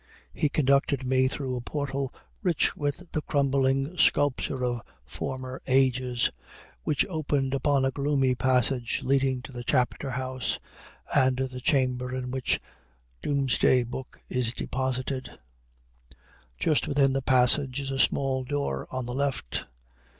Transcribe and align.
He 0.33 0.49
conducted 0.49 1.03
me 1.05 1.27
through 1.27 1.55
a 1.55 1.61
portal 1.61 2.11
rich 2.41 2.75
with 2.75 3.11
the 3.11 3.21
crumbling 3.21 3.99
sculpture 3.99 4.65
of 4.65 4.81
former 5.05 5.61
ages, 5.67 6.31
which 6.81 7.05
opened 7.05 7.53
upon 7.53 7.85
a 7.85 7.91
gloomy 7.91 8.33
passage 8.33 9.01
leading 9.03 9.43
to 9.43 9.51
the 9.51 9.63
chapter 9.63 10.09
house 10.09 10.57
and 11.15 11.37
the 11.37 11.61
chamber 11.61 12.11
in 12.15 12.31
which 12.31 12.59
doomsday 13.21 13.83
book 13.83 14.19
is 14.27 14.55
deposited. 14.55 15.37
Just 16.57 16.87
within 16.87 17.13
the 17.13 17.21
passage 17.21 17.79
is 17.79 17.91
a 17.91 17.99
small 17.99 18.43
door 18.43 18.87
on 18.89 19.05
the 19.05 19.13
left. 19.13 19.67